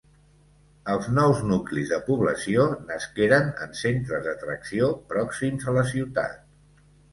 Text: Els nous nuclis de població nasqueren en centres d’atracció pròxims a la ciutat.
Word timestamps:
Els 0.93 1.09
nous 1.17 1.43
nuclis 1.49 1.91
de 1.91 1.99
població 2.07 2.65
nasqueren 2.87 3.53
en 3.67 3.77
centres 3.83 4.27
d’atracció 4.31 4.91
pròxims 5.15 5.71
a 5.71 5.79
la 5.79 5.87
ciutat. 5.95 6.45